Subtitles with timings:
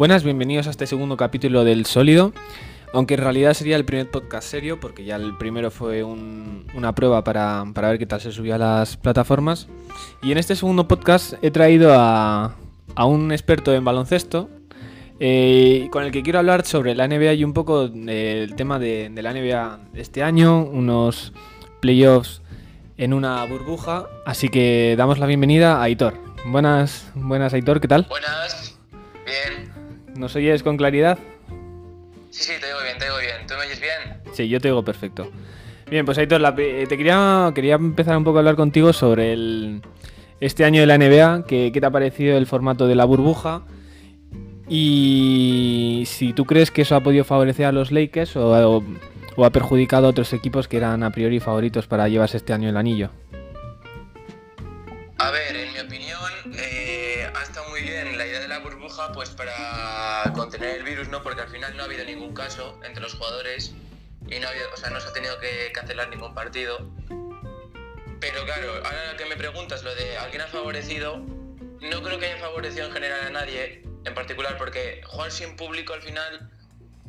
[0.00, 2.32] Buenas, bienvenidos a este segundo capítulo del Sólido.
[2.94, 6.94] Aunque en realidad sería el primer podcast serio, porque ya el primero fue un- una
[6.94, 9.68] prueba para, para ver qué tal se subía a las plataformas.
[10.22, 12.56] Y en este segundo podcast he traído a,
[12.94, 14.48] a un experto en baloncesto,
[15.20, 19.10] eh, con el que quiero hablar sobre la NBA y un poco del tema de,
[19.10, 21.34] de la NBA este año, unos
[21.80, 22.40] playoffs
[22.96, 24.06] en una burbuja.
[24.24, 26.14] Así que damos la bienvenida a Aitor.
[26.46, 28.06] Buenas, buenas Aitor, ¿qué tal?
[28.08, 28.78] Buenas,
[29.26, 29.69] bien.
[30.20, 31.18] ¿Nos oyes con claridad?
[32.28, 33.46] Sí, sí, te digo bien, te digo bien.
[33.48, 34.20] ¿Tú me oyes bien?
[34.34, 35.30] Sí, yo te digo perfecto.
[35.90, 39.32] Bien, pues Aitor, la eh, te quería, quería empezar un poco a hablar contigo sobre
[39.32, 39.80] el,
[40.38, 43.62] este año de la NBA, que, qué te ha parecido el formato de la burbuja
[44.68, 48.84] y si tú crees que eso ha podido favorecer a los Lakers o, o-
[49.36, 52.68] o ha perjudicado a otros equipos que eran a priori favoritos para llevarse este año
[52.68, 53.10] el anillo.
[55.18, 55.99] A ver, en mi opinión,
[60.34, 61.22] contener el virus, ¿no?
[61.22, 63.72] Porque al final no ha habido ningún caso entre los jugadores
[64.28, 66.90] y no ha habido, o sea, no se ha tenido que cancelar ningún partido.
[68.20, 72.38] Pero claro, ahora que me preguntas lo de alguien ha favorecido, no creo que haya
[72.38, 76.50] favorecido en general a nadie, en particular porque jugar sin público al final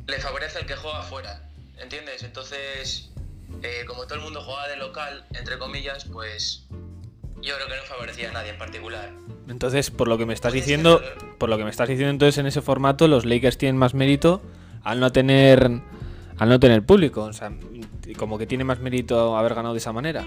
[0.06, 2.22] le favorece al que juega afuera, ¿entiendes?
[2.22, 3.10] Entonces,
[3.62, 6.64] eh, como todo el mundo juega de local, entre comillas, pues
[7.42, 9.10] yo creo que no favorecía a nadie en particular.
[9.48, 11.36] Entonces, por lo que me estás Puede diciendo, ser.
[11.38, 14.40] por lo que me estás diciendo, entonces en ese formato los Lakers tienen más mérito
[14.84, 15.70] al no tener
[16.38, 17.52] al no tener público, o sea,
[18.16, 20.24] como que tiene más mérito haber ganado de esa manera.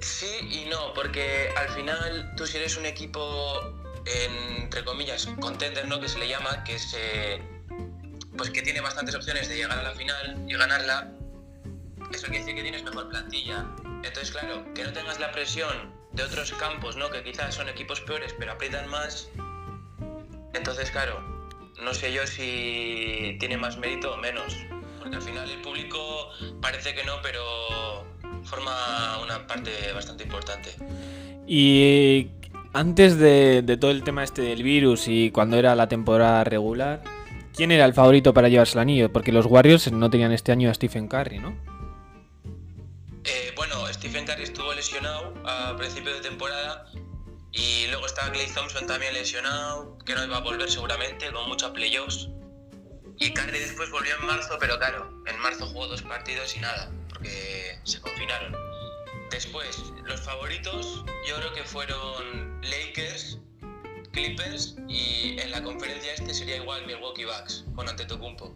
[0.00, 3.20] Sí y no, porque al final tú si eres un equipo,
[4.60, 6.00] entre comillas, contender, ¿no?
[6.00, 7.40] Que se le llama, que es, eh,
[8.36, 11.12] pues que tiene bastantes opciones de llegar a la final y ganarla,
[12.16, 13.66] eso quiere decir que tienes mejor plantilla.
[14.02, 17.10] Entonces, claro, que no tengas la presión de otros campos, ¿no?
[17.10, 19.30] Que quizás son equipos peores, pero aprietan más.
[20.54, 21.20] Entonces, claro,
[21.82, 24.56] no sé yo si tiene más mérito o menos.
[24.98, 26.30] Porque al final el público
[26.60, 27.42] parece que no, pero
[28.44, 30.70] forma una parte bastante importante.
[31.46, 32.28] Y
[32.72, 37.02] antes de, de todo el tema este del virus y cuando era la temporada regular,
[37.54, 39.12] ¿quién era el favorito para llevarse el anillo?
[39.12, 41.56] Porque los Warriors no tenían este año a Stephen Curry, ¿no?
[44.02, 46.90] Stephen Curry estuvo lesionado a principio de temporada
[47.52, 51.70] y luego estaba Clay Thompson también lesionado, que no iba a volver seguramente, con muchos
[51.70, 52.28] playoffs.
[53.20, 56.90] Y Curry después volvió en marzo, pero claro, en marzo jugó dos partidos y nada,
[57.10, 58.56] porque se confinaron.
[59.30, 63.38] Después, los favoritos yo creo que fueron Lakers,
[64.10, 68.52] Clippers y en la conferencia este sería igual Milwaukee Bucks con Antetokounmpo.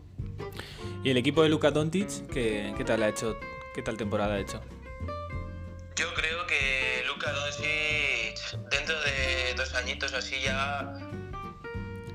[1.04, 3.38] Y el equipo de Luka Doncic, ¿qué, qué tal ha hecho?
[3.76, 4.60] ¿Qué tal temporada ha hecho?
[5.96, 8.38] Yo creo que Luka Doncic
[8.70, 10.92] dentro de dos añitos así ya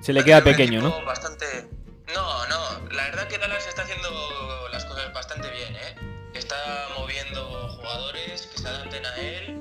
[0.02, 1.04] Se le queda pequeño, ¿no?
[1.04, 1.68] Bastante.
[2.14, 2.90] No, no.
[2.92, 5.96] La verdad que Dallas está haciendo las cosas bastante bien, ¿eh?
[6.36, 9.60] Está moviendo jugadores que se adapten a él.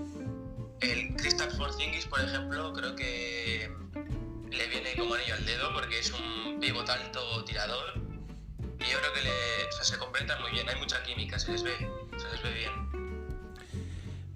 [0.83, 3.73] El Kristaps Porzingis, por ejemplo, creo que
[4.51, 7.95] le viene como anillo al dedo porque es un pivot alto tirador.
[8.79, 10.69] Y yo creo que le, o sea, se complementan muy bien.
[10.69, 11.75] Hay mucha química, se les ve.
[12.19, 13.00] Se les ve bien.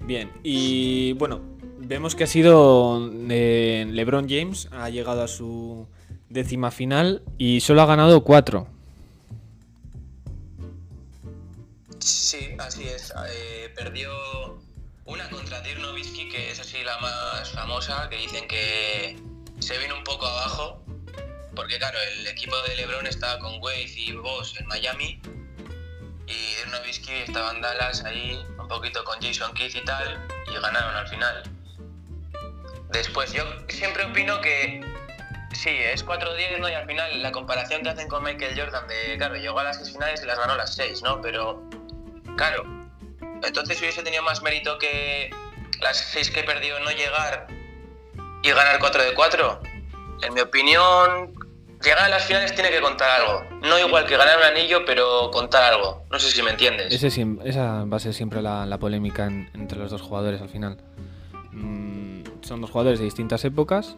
[0.06, 1.40] Bien, y bueno,
[1.78, 5.88] vemos que ha sido eh, LeBron James, ha llegado a su
[6.28, 8.68] décima final y solo ha ganado cuatro.
[12.00, 13.14] Sí, así es.
[13.30, 14.10] Eh, perdió
[15.06, 15.80] una contra Dirk
[16.30, 19.16] que es así la más famosa, que dicen que
[19.58, 20.82] se vino un poco abajo,
[21.54, 25.20] porque claro, el equipo de LeBron estaba con Wade y Boss en Miami,
[26.26, 30.18] y Dirk Nowitzki estaba en Dallas ahí, un poquito con Jason Keith y tal,
[30.50, 31.42] y ganaron al final.
[32.90, 34.80] Después, yo siempre opino que
[35.52, 36.68] sí, es 4-10, ¿no?
[36.68, 39.76] Y al final la comparación que hacen con Michael Jordan de, claro, llegó a las
[39.76, 41.20] seis finales y las ganó las seis, ¿no?
[41.20, 41.62] Pero
[42.36, 42.64] Claro.
[43.42, 45.30] Entonces hubiese tenido más mérito que
[45.80, 47.46] las 6 que perdió no llegar
[48.42, 49.60] y ganar 4 de 4.
[50.22, 51.34] En mi opinión,
[51.84, 53.44] llegar a las finales tiene que contar algo.
[53.62, 56.04] No igual que ganar un anillo, pero contar algo.
[56.10, 57.02] No sé si me entiendes.
[57.02, 60.78] Esa va a ser siempre la, polémica en- entre los dos jugadores al final.
[61.52, 63.96] Mm, son dos jugadores de distintas épocas,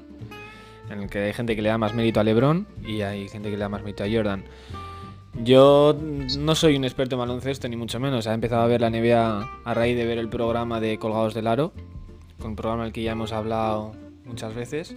[0.91, 3.51] en el que hay gente que le da más mérito a LeBron y hay gente
[3.51, 4.45] que le da más mérito a Jordan.
[5.35, 5.95] Yo
[6.39, 8.27] no soy un experto en baloncesto, ni mucho menos.
[8.27, 11.47] He empezado a ver la NBA a raíz de ver el programa de Colgados del
[11.47, 11.73] Aro,
[12.43, 13.93] un programa del que ya hemos hablado
[14.25, 14.95] muchas veces.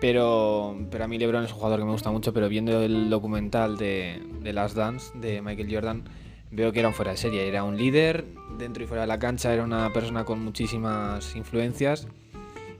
[0.00, 3.08] Pero, pero a mí LeBron es un jugador que me gusta mucho, pero viendo el
[3.08, 6.04] documental de, de Last Dance de Michael Jordan,
[6.50, 7.48] veo que era un fuera de serie.
[7.48, 8.24] Era un líder
[8.58, 12.08] dentro y fuera de la cancha, era una persona con muchísimas influencias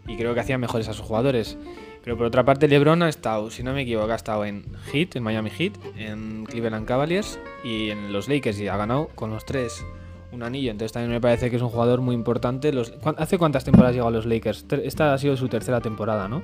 [0.06, 1.56] y creo que hacían mejores a sus jugadores.
[2.04, 5.16] Pero por otra parte, LeBron ha estado, si no me equivoco, ha estado en Heat,
[5.16, 9.44] en Miami Heat, en Cleveland Cavaliers y en los Lakers y ha ganado con los
[9.44, 9.84] tres
[10.30, 10.70] un anillo.
[10.70, 12.72] Entonces también me parece que es un jugador muy importante.
[12.72, 14.66] Los, ¿Hace cuántas temporadas llegó a los Lakers?
[14.84, 16.42] Esta ha sido su tercera temporada, ¿no?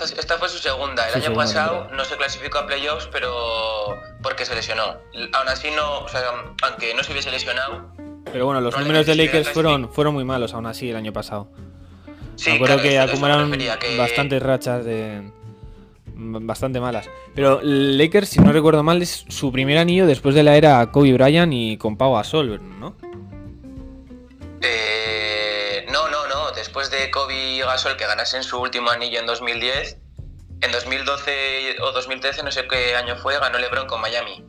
[0.00, 1.08] Esta, esta fue su segunda.
[1.08, 4.82] El año pasado no se clasificó a playoffs, pero porque se lesionó.
[5.32, 6.20] Aún así, no, o sea,
[6.62, 7.92] aunque no se hubiese lesionado.
[8.32, 11.48] Pero bueno, los números de Lakers fueron, fueron muy malos aún así el año pasado.
[12.36, 13.56] Sí, Me acuerdo que acumularon
[13.96, 15.30] bastantes rachas de
[16.16, 17.08] bastante malas.
[17.34, 21.12] Pero Lakers, si no recuerdo mal, es su primer anillo después de la era Kobe
[21.12, 22.96] Bryant y con Pau Gasol, ¿no?
[24.60, 25.43] Eh.
[26.64, 29.98] Después de Kobe y Gasol que ganasen su último anillo en 2010,
[30.62, 34.42] en 2012 o 2013, no sé qué año fue, ganó LeBron con Miami.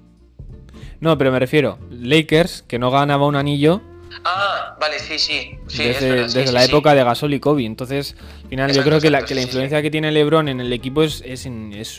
[1.01, 3.81] No, pero me refiero, Lakers, que no ganaba un anillo
[4.23, 5.59] Ah, vale, sí, sí.
[5.67, 7.65] desde, la época de Gasol y Kobe.
[7.65, 10.71] Entonces, al final, yo creo que la, que la influencia que tiene LeBron en el
[10.71, 11.45] equipo es, es,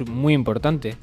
[0.00, 0.96] muy importante.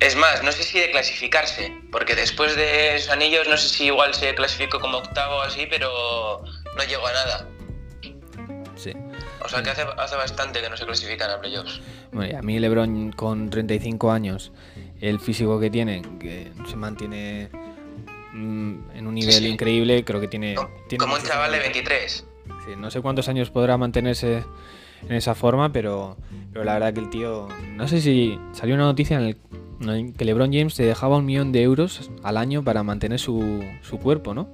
[0.00, 3.84] Es más, no sé si de clasificarse, porque después de esos anillos, no sé si
[3.84, 6.42] igual se clasificó como octavo o así, pero
[6.76, 7.46] no llegó a nada.
[8.78, 8.92] Sí.
[9.44, 11.80] O sea que hace, hace bastante que no se clasifican a playoffs.
[12.12, 14.52] Bueno, a mí LeBron con 35 años,
[15.00, 17.50] el físico que tiene, que se mantiene
[18.38, 20.54] Mm, en un nivel increíble, creo que tiene...
[20.98, 22.26] Como un chaval de 23.
[22.76, 24.44] no sé cuántos años podrá mantenerse
[25.08, 26.16] en esa forma, pero,
[26.52, 27.48] pero la verdad que el tío...
[27.74, 29.24] No sé si salió una noticia en
[29.88, 33.64] el que LeBron James se dejaba un millón de euros al año para mantener su,
[33.82, 34.48] su cuerpo, ¿no?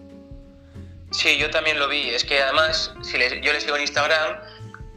[1.14, 2.10] Sí, yo también lo vi.
[2.10, 4.36] Es que además, si yo le sigo en Instagram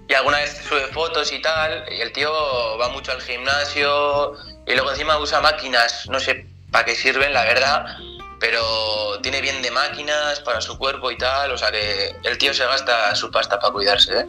[0.08, 2.32] y alguna vez sube fotos y tal, y el tío
[2.80, 4.34] va mucho al gimnasio
[4.66, 7.98] y luego encima usa máquinas, no sé para qué sirven, la verdad,
[8.40, 12.54] pero tiene bien de máquinas para su cuerpo y tal, o sea que el tío
[12.54, 14.22] se gasta su pasta para cuidarse.
[14.22, 14.26] ¿eh?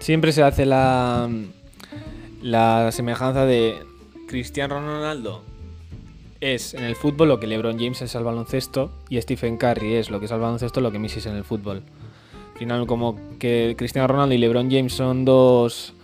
[0.00, 1.28] Siempre se hace la,
[2.40, 3.84] la semejanza de
[4.28, 5.44] Cristiano Ronaldo
[6.40, 10.10] es en el fútbol lo que LeBron James es al baloncesto y Stephen Curry es
[10.10, 11.82] lo que es al baloncesto lo que Messi es en el fútbol.
[12.52, 15.94] Al final como que Cristiano Ronaldo y LeBron James son dos,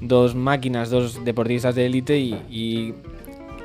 [0.00, 2.94] dos máquinas, dos deportistas de élite y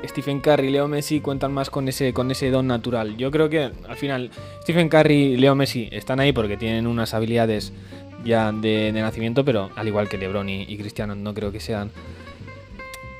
[0.06, 3.16] Stephen Curry y Leo Messi cuentan más con ese, con ese don natural.
[3.16, 4.30] Yo creo que al final
[4.62, 7.72] Stephen Curry y Leo Messi están ahí porque tienen unas habilidades
[8.24, 11.90] ya de, nacimiento, pero al igual que LeBron y, Cristiano, no creo que sean.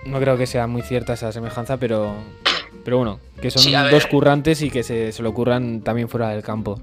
[0.06, 2.14] No creo que sea muy cierta esa semejanza, pero.
[2.84, 6.42] Pero bueno, que son dos currantes y que se, se lo ocurran también fuera del
[6.42, 6.80] campo.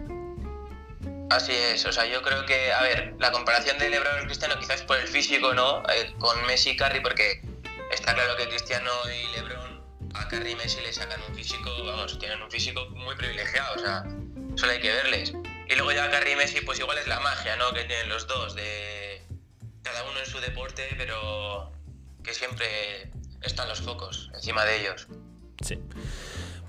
[1.30, 4.56] Así es, o sea, yo creo que, a ver, la comparación de LeBron y Cristiano
[4.60, 5.84] quizás por el físico, ¿no?
[5.90, 7.42] Eh, con Messi y Curry, porque
[7.92, 9.80] está claro que Cristiano y LeBron
[10.16, 13.80] a Carrie y Messi le sacan un físico, vamos, tienen un físico muy privilegiado, o
[13.80, 14.06] sea,
[14.56, 15.34] solo hay que verles.
[15.68, 17.74] Y luego ya Carrie y Messi, pues igual es la magia, ¿no?
[17.74, 19.22] Que tienen los dos, de
[19.84, 21.72] cada uno en su deporte, pero
[22.24, 23.12] que siempre
[23.42, 25.07] están los focos encima de ellos.
[25.62, 25.78] Sí.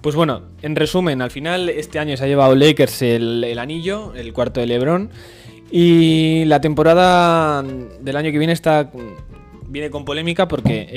[0.01, 4.33] Pues bueno, en resumen, al final este año se ha llevado Lakers el, anillo, el
[4.33, 5.11] cuarto de LeBron.
[5.71, 8.91] Y la temporada del año que viene está
[9.69, 10.89] viene con polémica porque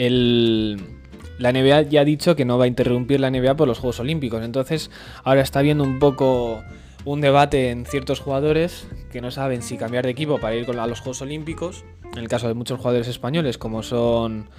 [1.37, 3.99] la NBA ya ha dicho que no va a interrumpir la NBA por los Juegos
[3.99, 4.43] Olímpicos.
[4.43, 4.89] Entonces,
[5.23, 6.63] ahora está habiendo un poco
[7.05, 10.87] un debate en ciertos jugadores que no saben si cambiar de equipo para ir a
[10.87, 11.83] los Juegos Olímpicos.
[12.13, 14.49] En el caso de muchos jugadores españoles, como son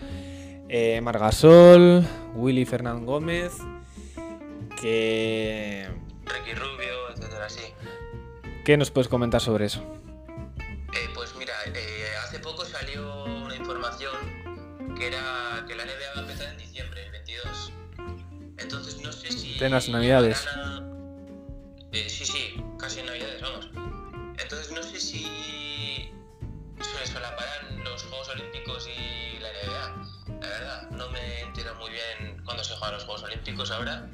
[0.76, 2.04] eh, Margasol,
[2.34, 3.52] Willy Fernán Gómez,
[4.80, 5.88] que.
[6.24, 7.62] Ricky Rubio, etcétera, sí.
[8.64, 9.84] ¿Qué nos puedes comentar sobre eso?
[10.92, 14.16] Eh, pues mira, eh, hace poco salió una información
[14.98, 17.72] que era que la NBA va a empezar en diciembre, el 22.
[18.58, 19.54] Entonces no sé si...
[19.56, 20.44] Cenas navidades.
[21.92, 23.70] Eh, sí, sí, casi en navidades, vamos.
[24.42, 26.10] Entonces no sé si
[26.80, 28.63] se solaparán los Juegos Olímpicos
[32.74, 34.08] se juegan los Juegos Olímpicos ahora.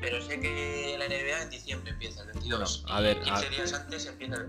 [0.00, 2.84] Pero sé que la NBA en diciembre empieza, el 22.
[2.88, 4.46] a ver, 15 días antes empieza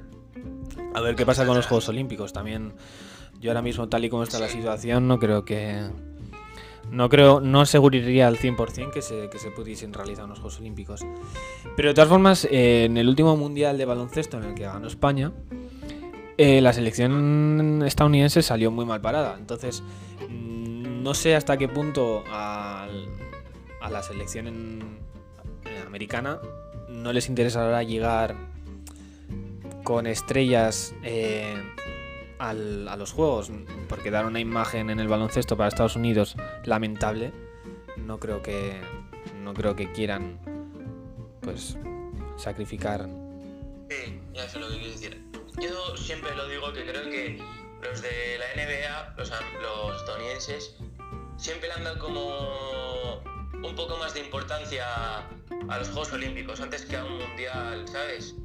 [0.93, 2.33] A ver qué pasa con los Juegos Olímpicos.
[2.33, 2.73] También
[3.39, 5.89] yo ahora mismo, tal y como está la situación, no creo que.
[6.89, 11.05] No creo, no aseguraría al 100% que se, que se pudiesen realizar unos Juegos Olímpicos.
[11.75, 14.87] Pero de todas formas, eh, en el último Mundial de Baloncesto en el que ganó
[14.87, 15.33] España,
[16.37, 19.35] eh, la selección estadounidense salió muy mal parada.
[19.37, 19.83] Entonces,
[20.29, 22.23] mm, no sé hasta qué punto
[23.81, 24.99] a, la selección
[25.85, 26.39] americana
[26.89, 28.35] no les interesará llegar
[29.83, 31.55] con estrellas eh,
[32.39, 33.51] a los juegos,
[33.89, 37.31] porque dar una imagen en el baloncesto para Estados Unidos lamentable,
[37.97, 38.79] no creo que
[39.41, 40.39] no creo que quieran
[41.41, 41.77] pues
[42.37, 43.07] sacrificar.
[43.07, 44.69] Lo
[45.59, 47.41] yo siempre lo digo que creo que
[47.81, 49.31] los de la NBA, los,
[49.61, 50.75] los estadounidenses,
[51.37, 52.86] siempre dado como
[53.63, 54.85] un poco más de importancia
[55.69, 58.35] a los Juegos Olímpicos antes que a un mundial, ¿sabes?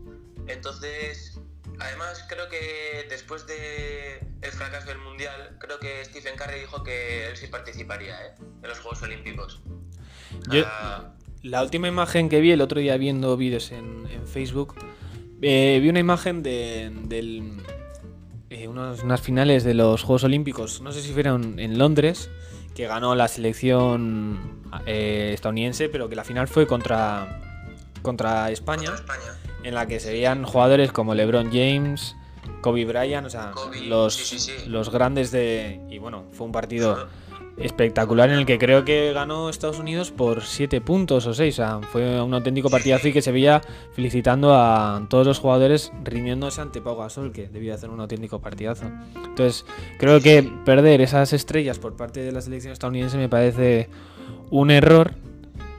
[0.46, 1.40] Entonces,
[1.78, 7.28] además creo que después de el fracaso del mundial, creo que Stephen Curry dijo que
[7.28, 8.34] él sí participaría ¿eh?
[8.62, 9.60] en los Juegos Olímpicos.
[10.64, 14.74] Ah, la última imagen que vi el otro día viendo vídeos en, Facebook,
[15.42, 16.90] eh, vi una imagen de,
[18.50, 22.30] eh, unas finales de los Juegos Olímpicos, no sé si fueron en Londres,
[22.74, 27.40] que ganó la selección eh, estadounidense, pero que la final fue contra,
[28.02, 28.90] contra España,
[29.62, 32.16] en la que se veían jugadores como LeBron James,
[32.60, 33.52] Kobe Bryant, o sea,
[33.84, 35.80] los, los grandes de...
[35.90, 37.08] Y bueno, fue un partido
[37.56, 41.54] espectacular en el que creo que ganó Estados Unidos por 7 puntos o 6.
[41.54, 43.60] O sea, fue un auténtico partidazo y que se veía
[43.92, 48.86] felicitando a todos los jugadores rindiéndose ante Pau Gasol, que debía hacer un auténtico partidazo.
[49.24, 49.64] Entonces,
[49.98, 53.88] creo que perder esas estrellas por parte de la selección estadounidense me parece
[54.50, 55.14] un error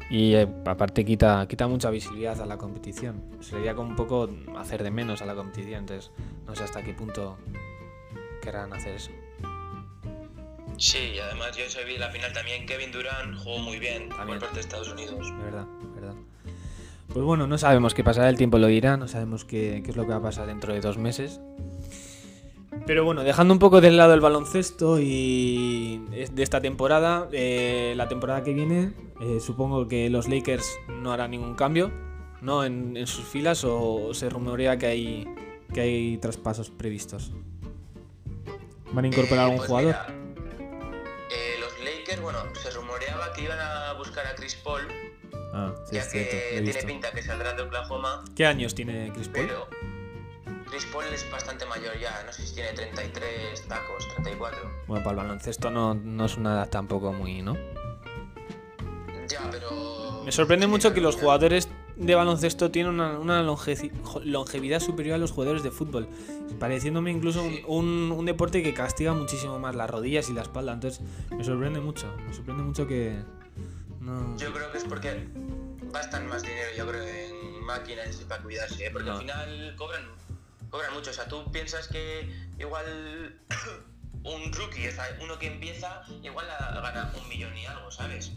[0.10, 3.24] y eh, aparte quita, quita mucha visibilidad a la competición.
[3.40, 5.80] Sería como un poco hacer de menos a la competición.
[5.80, 6.12] Entonces,
[6.46, 7.38] no sé hasta qué punto
[8.42, 9.12] querrán hacer eso.
[10.84, 12.66] Sí, y además yo vi la final también.
[12.66, 15.34] Kevin Durant jugó muy bien por parte de Estados Unidos.
[15.42, 16.14] Verdad, verdad.
[17.08, 20.04] Pues bueno, no sabemos qué pasará, el tiempo lo dirá, no sabemos qué, es lo
[20.04, 21.40] que va a pasar dentro de dos meses.
[22.86, 28.10] Pero bueno, dejando un poco de lado el baloncesto y de esta temporada, eh, la
[28.10, 31.94] temporada que viene, eh, supongo que los Lakers no harán ningún cambio,
[32.42, 32.66] ¿no?
[32.66, 35.28] En, sus filas o se rumorea que hay,
[35.74, 37.32] que hay traspasos previstos.
[38.92, 40.23] ¿Van a incorporar a un pues jugador?
[42.24, 44.82] Bueno, se rumoreaba que iban a buscar a Chris Paul.
[45.54, 48.24] Ah, ya que tiene pinta que saldrá de Oklahoma.
[48.36, 49.48] ¿Qué años tiene Chris Paul?
[49.48, 49.68] Pero
[50.70, 54.60] Chris Paul es bastante mayor ya, no sé si tiene 33 tacos, 34.
[54.88, 57.56] Bueno, para el baloncesto no, no es una edad tampoco muy, ¿no?
[59.28, 60.24] Ya, pero...
[60.26, 65.64] Me sorprende mucho que los jugadores de baloncesto tienen una, longevidad superior a los jugadores
[65.64, 66.08] de fútbol,
[66.60, 70.74] pareciéndome incluso un, deporte que castiga muchísimo más las rodillas y la espalda.
[70.74, 73.16] Entonces me sorprende mucho, me sorprende mucho que...
[74.38, 75.28] Yo creo que es porque
[75.94, 78.90] gastan más dinero, yo creo, en máquinas y para cuidarse, ¿eh?
[78.92, 80.04] porque al final cobran,
[80.70, 81.12] cobran mucho.
[81.12, 83.40] O sea, tú piensas que igual
[84.24, 84.90] un rookie,
[85.22, 88.32] uno que empieza, igual gana un millón y algo, ¿sabes?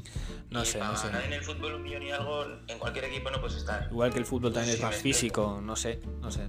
[0.50, 1.08] No sé, no sé.
[1.24, 3.88] en el fútbol un millón y algo, en cualquier equipo no puedes estar.
[3.90, 6.48] Igual que el fútbol también es más físico, no sé, no sé.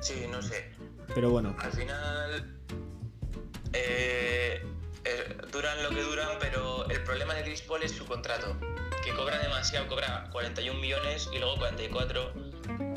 [0.00, 0.72] Sí, no sé.
[1.14, 1.54] Pero bueno.
[1.58, 2.58] Al final
[3.72, 4.64] eh,
[5.04, 8.56] eh, duran lo que duran, pero el problema de Chris Paul es su contrato,
[9.04, 12.32] que cobra demasiado, cobra 41 millones y luego 44.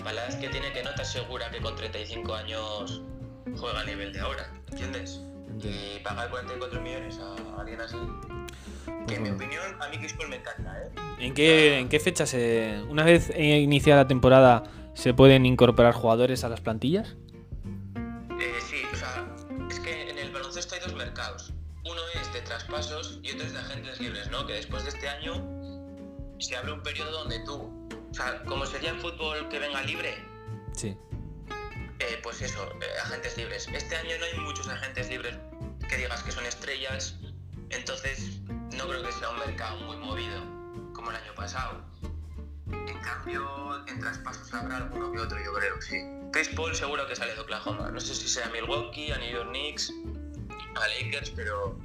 [0.04, 3.02] Palabras que tiene que no te asegura que con 35 años
[3.58, 5.22] juega a nivel de ahora, ¿entiendes?
[5.68, 7.98] Y pagar 44 millones a alguien así.
[9.08, 10.90] Que en mi opinión, a mí Chris Paul me encanta, ¿eh?
[11.20, 12.84] ¿En qué, ¿En qué fecha se.
[12.88, 14.64] Una vez iniciada la temporada,
[14.94, 17.16] se pueden incorporar jugadores a las plantillas?
[18.40, 19.26] Eh, sí, o sea,
[19.70, 21.54] es que en el baloncesto hay dos mercados.
[21.84, 24.46] Uno es de traspasos y otro es de agentes libres, ¿no?
[24.46, 25.34] Que después de este año
[26.40, 27.88] se abre un periodo donde tú.
[28.12, 30.16] O sea, como sería en fútbol que venga libre.
[30.74, 30.98] Sí.
[32.00, 33.68] Eh, pues eso, eh, agentes libres.
[33.74, 35.36] Este año no hay muchos agentes libres
[35.90, 37.16] que digas que son estrellas,
[37.70, 38.40] entonces
[38.78, 40.42] no creo que sea un mercado muy movido
[40.94, 41.82] como el año pasado.
[42.72, 45.98] En cambio, en traspasos habrá alguno que otro, yo creo, sí.
[46.32, 47.90] Chris Paul seguro que sale de Oklahoma.
[47.92, 49.92] No sé si sea Milwaukee, a New York Knicks,
[50.76, 51.76] a Lakers, pero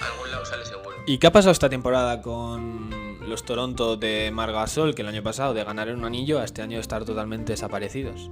[0.00, 0.96] a algún lado sale seguro.
[1.06, 5.54] ¿Y qué ha pasado esta temporada con los Toronto de Margasol, que el año pasado
[5.54, 8.30] de ganar un anillo a este año estar totalmente desaparecidos?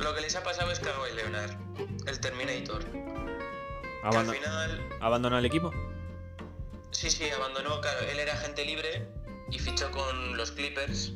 [0.00, 1.50] Lo que les ha pasado es Kawhi Leonard,
[2.06, 2.84] el Terminator.
[4.02, 4.88] al final...
[5.00, 5.72] ¿Abandonó el equipo?
[6.90, 7.80] Sí, sí, abandonó.
[7.80, 9.06] Claro, él era agente libre
[9.50, 11.12] y fichó con los Clippers,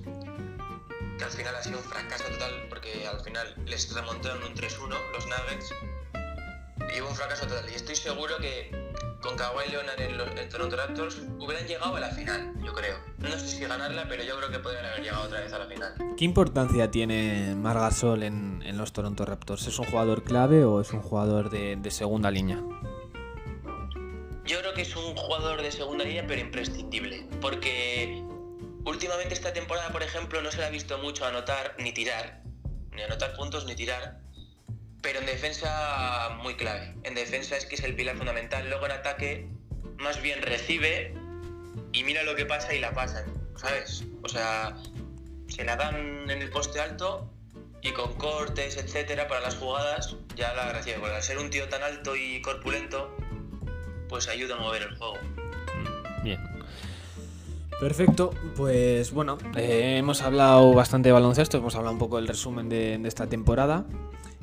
[1.19, 4.97] que al final ha sido un fracaso total porque al final les remontaron un 3-1
[5.13, 5.75] los Nuggets
[6.95, 7.69] y hubo un fracaso total.
[7.71, 8.71] Y estoy seguro que
[9.25, 12.99] con Kawhi Leonard en, los, Toronto Raptors hubieran llegado a la final, yo creo.
[13.19, 15.67] No sé si ganarla, pero yo creo que podrían haber llegado otra vez a la
[15.67, 15.95] final.
[16.17, 19.67] ¿Qué importancia tiene Margasol en, en los Toronto Raptors?
[19.67, 22.63] ¿Es un jugador clave o es un jugador de, de segunda línea?
[24.45, 27.27] Yo creo que es un jugador de segunda línea, pero imprescindible.
[27.41, 28.23] Porque
[28.85, 32.43] últimamente esta temporada, por ejemplo, no se le ha visto mucho anotar ni tirar.
[32.93, 34.24] Ni anotar puntos ni tirar
[35.05, 36.95] pero en defensa muy clave.
[37.05, 38.67] En defensa es que es el pilar fundamental.
[38.71, 39.47] Luego en ataque
[39.99, 41.15] más bien recibe
[41.93, 44.03] y mira lo que pasa y la pasan, ¿sabes?
[44.23, 44.77] O sea,
[45.49, 47.31] se la dan en el poste alto
[47.83, 50.97] y con cortes, etcétera, para las jugadas, ya la recibe.
[50.99, 53.15] Porque al ser un tío tan alto y corpulento,
[54.09, 55.19] pues ayuda a mover el juego.
[56.23, 56.41] Bien.
[57.79, 62.71] Perfecto, pues bueno, eh, hemos hablado bastante de baloncesto, hemos hablado un poco del resumen
[62.71, 63.85] de, de esta temporada.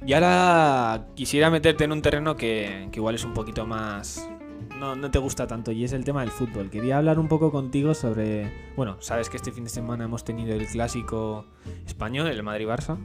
[0.06, 4.28] Y ahora quisiera meterte en un terreno que, que igual es un poquito más...
[4.80, 6.72] No, no te gusta tanto y es el tema del fútbol.
[6.72, 8.52] Quería hablar un poco contigo sobre...
[8.76, 11.46] Bueno, sabes que este fin de semana hemos tenido el clásico
[11.86, 12.98] español, el Madrid-Barça.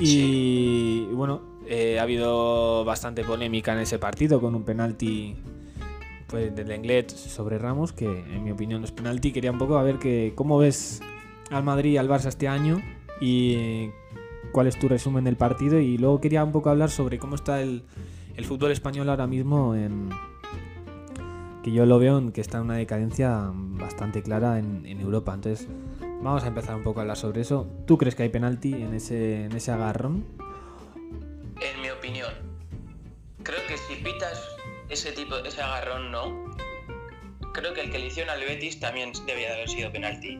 [0.00, 5.36] Y bueno, eh, ha habido bastante polémica en ese partido con un penalti
[6.26, 9.32] pues, del Lenglet sobre Ramos, que en mi opinión no es penalti.
[9.32, 11.00] Quería un poco a ver que, cómo ves
[11.50, 12.82] al Madrid y al Barça este año
[13.20, 13.90] y
[14.52, 15.78] cuál es tu resumen del partido.
[15.78, 17.82] Y luego quería un poco hablar sobre cómo está el,
[18.44, 20.10] fútbol español ahora mismo en,
[21.62, 25.34] que yo lo veo en que está en una decadencia bastante clara en, en Europa.
[25.34, 25.68] Entonces,
[26.22, 27.66] vamos a empezar un poco a hablar sobre eso.
[27.86, 30.24] ¿Tú crees que hay penalti en ese, en ese agarrón?
[31.60, 32.32] En mi opinión,
[33.42, 34.48] creo que si pitas
[34.88, 36.54] ese tipo, ese agarrón, no.
[37.52, 40.38] Creo que el que le hicieron al Betis también debía de haber sido penalti.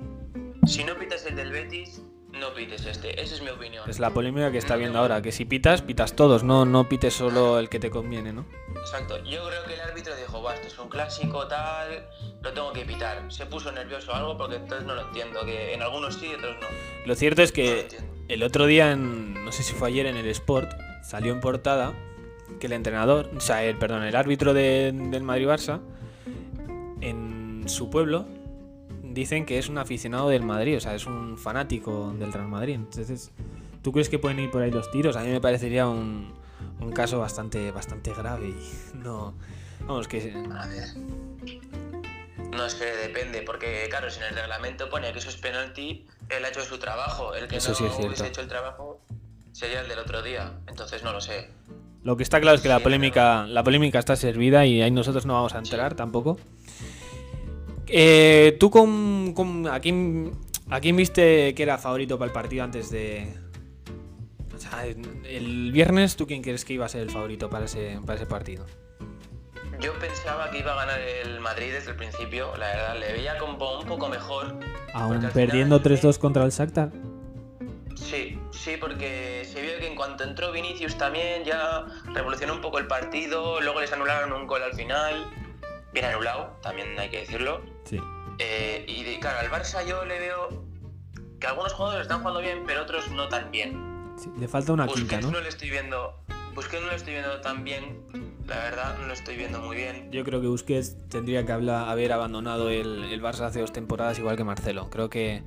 [0.66, 2.02] Si no pitas el del Betis,
[2.38, 3.20] no pites este.
[3.20, 3.88] Esa es mi opinión.
[3.88, 7.14] Es la polémica que está viendo ahora, que si pitas, pitas todos, no, no pites
[7.14, 8.44] solo el que te conviene, ¿no?
[8.80, 9.16] Exacto.
[9.24, 12.06] Yo creo que el árbitro dijo, va, esto es un clásico, tal,
[12.42, 13.30] lo tengo que pitar.
[13.30, 16.34] Se puso nervioso o algo porque entonces no lo entiendo, que en algunos sí y
[16.34, 16.66] otros no.
[17.06, 17.88] Lo cierto es No que
[18.28, 20.70] el otro día, en, no sé si fue ayer en el Sport,
[21.02, 21.92] salió en portada
[22.60, 25.80] que el entrenador, o sea, el, perdón, el árbitro de- del Madrid-Barça,
[27.00, 28.26] en su pueblo,
[29.08, 32.74] dicen que es un aficionado del Madrid, o sea, es un fanático del Real Madrid.
[32.74, 33.30] Entonces,
[33.82, 35.16] ¿tú crees que pueden ir por ahí los tiros?
[35.16, 36.34] A mí me parecería un,
[36.80, 39.34] un caso bastante, bastante grave y no...
[39.80, 40.34] Vamos, que...
[40.54, 40.88] A ver.
[42.50, 46.44] No sé, depende, porque claro, si en el reglamento pone que eso es penalti, él
[46.44, 47.34] ha hecho su trabajo.
[47.34, 49.00] El que Eso no sí es hubiese hecho el trabajo
[49.52, 50.54] sería el del otro día.
[50.66, 51.50] Entonces no lo sé.
[52.02, 55.26] Lo que está claro es que la polémica, la polémica está servida y ahí nosotros
[55.26, 56.38] no vamos a entrar tampoco.
[57.88, 60.32] Eh, ¿Tú con, con- a, quién,
[60.70, 63.32] a quién viste que era favorito para el partido antes de...
[64.54, 67.98] O sea, el viernes, ¿tú quién crees que iba a ser el favorito para ese,
[68.04, 68.66] para ese partido?
[69.80, 73.38] Yo pensaba que iba a ganar el Madrid desde el principio, la verdad, le veía
[73.38, 74.58] como un poco mejor.
[74.92, 76.90] Aún perdiendo final, 3-2 contra el Shakhtar.
[77.94, 82.78] Sí, sí, porque se vio que en cuanto entró Vinicius también ya revolucionó un poco
[82.80, 85.24] el partido, luego les anularon un gol al final,
[85.92, 87.62] bien anulado, también hay que decirlo.
[87.84, 88.00] Sí.
[88.38, 90.64] Eh, y de- claro, al Barça yo le veo
[91.40, 94.14] que algunos jugadores están jugando bien, pero otros no tan bien.
[94.16, 95.30] Sí, Le falta una quinta, Busquets ¿no?
[95.32, 96.14] no le estoy viendo,
[96.54, 98.02] Busquets no lo estoy viendo tan bien,
[98.46, 100.10] la verdad, no lo estoy viendo muy bien.
[100.10, 104.36] Yo creo que Busquets tendría que haber abandonado el, el Barça hace dos temporadas, igual
[104.36, 104.90] que Marcelo.
[104.90, 105.42] Creo que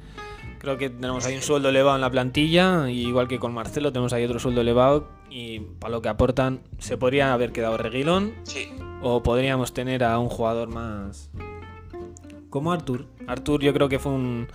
[0.61, 3.91] creo que tenemos ahí un sueldo elevado en la plantilla, y igual que con Marcelo
[3.91, 8.33] tenemos ahí otro sueldo elevado, y para lo que aportan se podría haber quedado Reguilón,
[8.43, 8.69] Sí,
[9.01, 11.31] o podríamos tener a un jugador más
[12.51, 13.07] como Artur.
[13.25, 14.49] Artur yo creo que fue un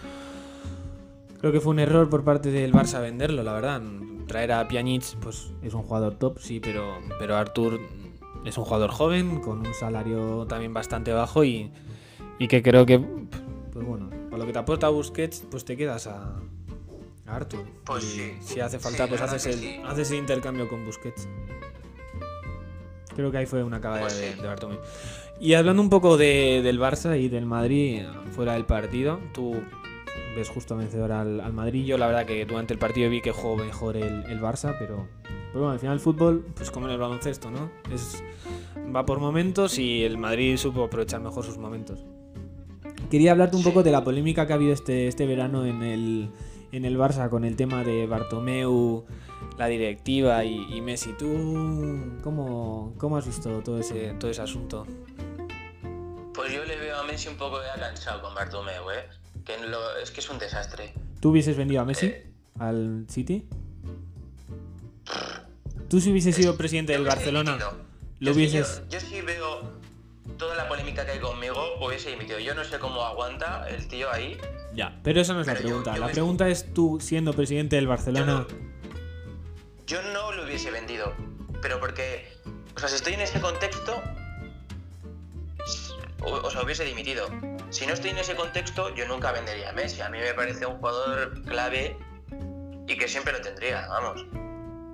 [1.41, 3.83] creo que fue un error por parte del Barça venderlo, la verdad.
[4.29, 7.81] Traer a Pjanic pues es un jugador top, sí, pero pero Artur
[8.45, 11.73] es un jugador joven con un salario también bastante bajo y,
[12.39, 13.01] y que creo que
[13.73, 16.37] pues bueno, lo que te aporta Busquets, pues te quedas a
[17.29, 17.65] a Artur.
[17.85, 18.33] Pues Y sí.
[18.41, 19.81] Si hace falta, Sí, pues haces el, sí.
[19.85, 21.29] haces el intercambio con Busquets.
[23.15, 24.41] Creo que ahí fue una cagada Pues de, sí.
[24.41, 24.79] de Bartomeu.
[25.41, 29.57] Y hablando un poco de- del Barça y del Madrid fuera del partido, tú
[30.37, 31.85] ves justo vencedor al, al Madrid.
[31.85, 35.09] Yo la verdad que durante el partido vi que jugó mejor el, el Barça, pero,
[35.25, 37.71] pero bueno, al final el fútbol, pues como en el baloncesto, ¿no?
[37.93, 38.23] Es,
[38.95, 42.05] va por momentos y el Madrid supo aprovechar mejor sus momentos.
[43.11, 46.31] Quería hablarte un poco de la polémica que ha habido este, este verano en el,
[46.73, 49.05] en el Barça con el tema de Bartomeu,
[49.59, 51.13] la directiva y, y Messi.
[51.19, 54.87] ¿Tú cómo, cómo has visto todo ese, todo ese asunto?
[56.35, 59.09] pues yo le veo a Messi un poco ya cansado con Bartomeu, ¿eh?
[59.45, 60.93] Que lo- es que es un desastre.
[61.21, 62.31] ¿Tú hubieses vendido a Messi Eh.
[62.59, 63.47] al City?
[65.89, 67.57] ¿Tú si hubieses sido presidente del Barcelona,
[68.19, 68.83] lo hubieses...
[68.91, 69.46] Yo, yo sí veo
[70.37, 72.39] toda la polémica que hay conmigo, hubiese dimitido.
[72.39, 74.39] Yo no sé cómo aguanta el tío ahí.
[74.75, 75.95] Ya, pero esa no es la Pero pregunta.
[75.95, 78.47] yo La pregunta es tú siendo presidente del Barcelona...
[79.87, 81.13] Yo no lo hubiese vendido.
[81.63, 82.27] Pero porque,
[82.75, 84.03] o sea, si estoy en ese contexto,
[86.23, 87.29] o, o sea, hubiese dimitido.
[87.71, 90.01] Si no estoy en ese contexto, yo nunca vendería a Messi.
[90.01, 91.97] A mí me parece un jugador clave
[92.89, 94.25] y que siempre lo tendría, vamos.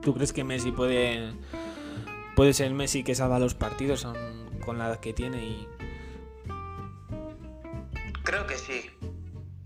[0.02, 1.32] ¿Tú crees que Messi puede
[2.34, 5.68] puede ser el Messi que salva los partidos aun con la edad que tiene y
[8.24, 8.90] Creo que sí.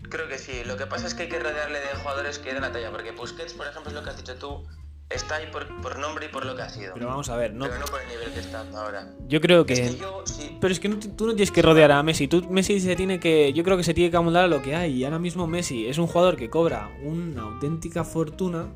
[0.09, 0.63] Creo que sí.
[0.65, 3.11] Lo que pasa es que hay que rodearle de jugadores que den la talla, porque
[3.11, 4.65] Busquets, por ejemplo, es lo que has dicho tú,
[5.09, 6.93] está ahí por, por nombre y por lo que ha sido.
[6.93, 7.65] Pero vamos a ver, no.
[7.65, 9.09] Pero no por el nivel que está ahora.
[9.27, 9.73] Yo creo que.
[9.73, 12.27] Es que yo, sí, Pero es que no tú no tienes que rodear a Messi.
[12.27, 13.53] Tú, Messi se tiene que.
[13.53, 14.93] Yo creo que se tiene que amoldar a lo que hay.
[14.93, 18.67] Y ahora mismo Messi es un jugador que cobra una auténtica fortuna.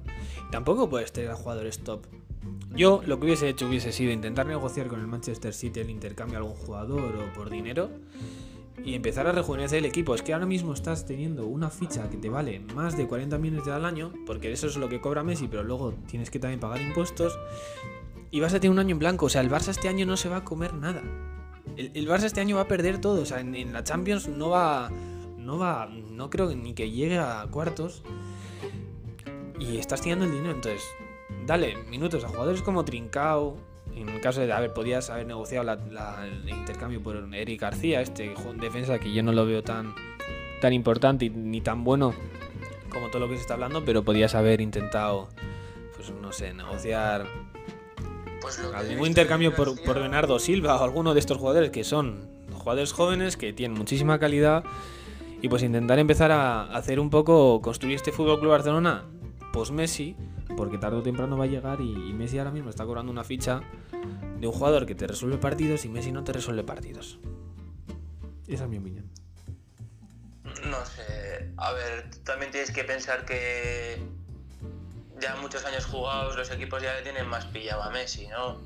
[0.52, 2.06] Tampoco puedes tener a jugadores top.
[2.74, 6.40] Yo lo que hubiese hecho hubiese sido intentar negociar con el Manchester City el intercambio
[6.40, 7.90] de algún jugador o por dinero.
[8.84, 10.16] Y empezar a rejuvenecer el equipo.
[10.16, 13.68] Es que ahora mismo estás teniendo una ficha que te vale más de 40 millones
[13.68, 14.14] al año.
[14.26, 15.48] Porque eso es lo que cobra Messi.
[15.48, 17.38] Pero luego tienes que también pagar impuestos.
[18.32, 19.28] Y vas a tener un año en blanco.
[19.28, 21.04] O sea, el Barça este año no se va a comer nada.
[21.76, 23.22] El, Barça este año va a perder todo.
[23.22, 24.90] O sea, en la Champions no va.
[25.38, 25.88] No va.
[25.88, 28.02] No creo ni que llegue a cuartos.
[29.60, 30.56] Y estás tirando el dinero.
[30.56, 30.82] Entonces,
[31.46, 33.58] dale minutos a jugadores como Trincao.
[33.96, 38.00] En el caso de haber, podías haber negociado la- la- el intercambio por Eric García,
[38.02, 39.94] este jo- defensa que yo no lo veo tan,
[40.62, 42.14] tan importante ni tan bueno
[42.90, 45.28] como todo lo que se está hablando, pero podías haber intentado,
[45.96, 47.26] pues no sé, negociar
[48.42, 52.92] pues algún intercambio por, por Bernardo Silva o alguno de estos jugadores que son jugadores
[52.94, 54.64] jóvenes que tienen muchísima calidad
[55.42, 59.04] y pues intentar empezar a hacer un poco construir este Fútbol Club Barcelona
[59.54, 60.16] post Messi
[60.58, 63.24] porque tarde o temprano va a llegar y, y Messi ahora mismo está cobrando una
[63.24, 63.62] ficha
[64.40, 67.20] de un jugador que te resuelve partidos y Messi no te resuelve partidos.
[68.48, 69.10] Esa es mi opinión.
[70.66, 71.52] No sé.
[71.58, 74.02] A ver, también tienes que pensar que
[75.20, 78.60] ya muchos años jugados los equipos ya le tienen más pillado a Messi, ¿no?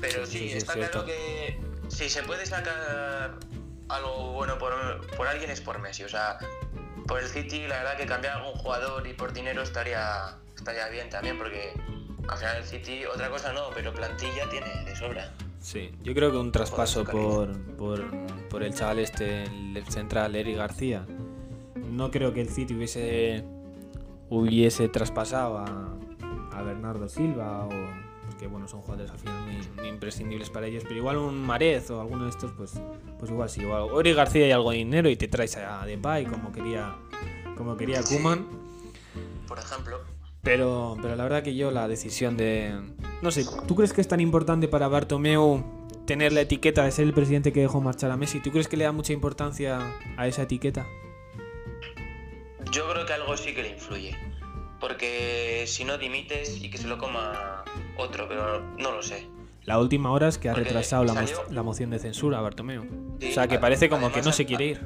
[0.00, 3.34] Pero Sí, sí, sí, sí, está es claro que si se puede sacar
[3.88, 4.74] algo bueno por,
[5.16, 6.04] por alguien es por Messi.
[6.04, 6.38] O sea,
[7.06, 11.08] por el City la verdad que cambiar algún jugador y por dinero estaría, estaría bien
[11.08, 11.72] también porque
[12.28, 15.32] al final el City otra cosa no, pero plantilla tiene de sobra.
[15.60, 18.04] Sí, yo creo que un traspaso por, por,
[18.48, 21.06] por el chaval este, el central, Eric García.
[21.90, 23.44] No creo que el City hubiese
[24.30, 25.96] hubiese traspasado a,
[26.52, 27.70] a Bernardo Silva o
[28.26, 31.90] porque bueno son jugadores al final muy, muy imprescindibles para ellos, pero igual un Marez
[31.90, 32.74] o alguno de estos pues
[33.18, 35.86] pues igual sí, igual o Eric García y algo de dinero y te traes a
[35.86, 36.94] Depay como quería
[37.56, 38.02] como quería.
[38.02, 38.46] Kuman.
[39.48, 40.00] Por ejemplo,
[40.48, 42.74] Pero, pero la verdad que yo la decisión de...
[43.20, 45.62] No sé, ¿tú crees que es tan importante para Bartomeu
[46.06, 48.40] tener la etiqueta de ser el presidente que dejó marchar a Messi?
[48.40, 49.78] ¿Tú crees que le da mucha importancia
[50.16, 50.86] a esa etiqueta?
[52.72, 54.16] Yo creo que algo sí que le influye.
[54.80, 57.62] Porque si no dimites y que se lo coma
[57.98, 59.26] otro, pero no lo sé.
[59.64, 62.84] La última hora es que ha Porque retrasado la, mo- la moción de censura Bartomeu.
[63.20, 64.80] Sí, o sea, que parece como que no se quiere ir.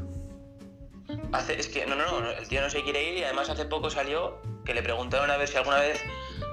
[1.30, 3.64] Hace, es que no, no, no, el tío no se quiere ir y además hace
[3.66, 6.02] poco salió que le preguntaron a ver si alguna vez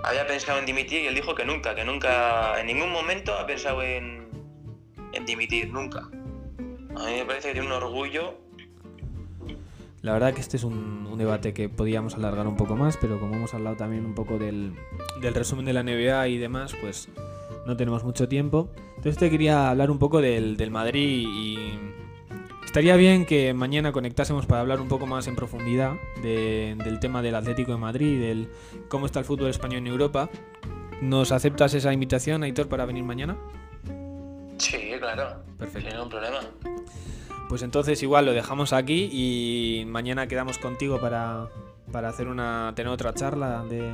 [0.04, 3.45] había pensado en dimitir y él dijo que nunca, que nunca, en ningún momento ha
[3.45, 4.28] pensado en,
[5.26, 6.10] dimitir, nunca.
[6.95, 8.38] A mí me parece que tiene un orgullo.
[10.02, 13.36] La verdad que este es un, debate que podíamos alargar un poco más, pero como
[13.36, 14.74] hemos hablado también un poco del,
[15.19, 17.10] del resumen de la NBA y demás, pues
[17.65, 18.72] no tenemos mucho tiempo.
[18.95, 21.80] Entonces te quería hablar un poco del, del Madrid y
[22.80, 27.22] estaría bien que mañana conectásemos para hablar un poco más en profundidad de- del tema
[27.22, 28.48] del Atlético de Madrid, del
[28.88, 30.30] cómo está el fútbol español en Europa.
[31.02, 33.36] ¿Nos aceptas esa invitación, Aitor, para venir mañana?
[34.60, 35.44] Sí, claro.
[35.58, 35.89] Perfecto.
[35.89, 36.38] Sin ningún problema.
[37.50, 41.50] Pues entonces igual lo dejamos aquí y mañana quedamos contigo para,
[41.92, 43.92] para hacer una tener otra charla de,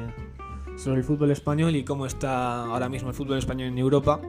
[0.77, 4.21] sobre el fútbol español y cómo está ahora mismo el fútbol español en Europa.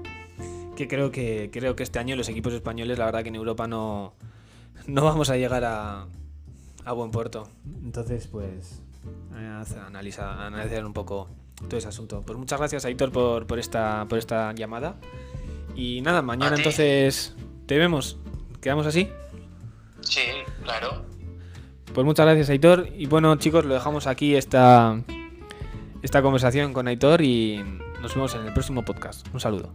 [0.76, 3.66] Que creo que creo que este año los equipos españoles, la verdad que en Europa
[3.66, 4.14] no,
[4.86, 6.06] no vamos a llegar a,
[6.84, 7.48] a buen puerto.
[7.84, 8.80] Entonces, pues
[9.36, 11.28] eh, hace- analiza, analizar un poco
[11.68, 12.22] todo ese asunto.
[12.26, 14.96] Pues muchas gracias, Aitor, por, por esta, por esta llamada.
[15.74, 17.34] Y nada, mañana entonces
[17.66, 18.18] te vemos.
[18.60, 19.08] ¿Quedamos así?
[20.00, 20.20] Sí,
[20.62, 21.04] claro.
[21.94, 22.88] Pues muchas gracias, Aitor.
[22.96, 25.00] Y bueno, chicos, lo dejamos aquí esta,
[26.02, 27.62] esta conversación con Aitor y
[28.02, 29.26] nos vemos en el próximo podcast.
[29.32, 29.72] Un saludo.